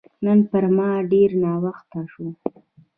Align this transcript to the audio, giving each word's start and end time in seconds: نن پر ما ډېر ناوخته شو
نن 0.25 0.39
پر 0.49 0.63
ما 0.77 0.89
ډېر 1.11 1.29
ناوخته 1.43 2.01
شو 2.11 2.25